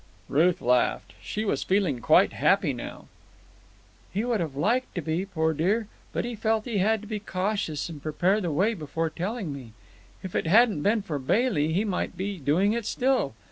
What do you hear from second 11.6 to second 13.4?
he might be doing it still.